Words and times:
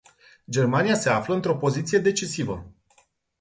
Germania 0.49 0.95
se 0.95 1.09
află 1.09 1.33
într-o 1.33 1.57
poziție 1.57 1.99
decisivă. 1.99 2.71